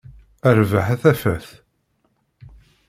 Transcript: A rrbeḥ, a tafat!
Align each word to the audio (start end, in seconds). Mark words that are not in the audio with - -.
A 0.47 0.49
rrbeḥ, 0.57 0.85
a 0.93 0.97
tafat! 1.01 1.47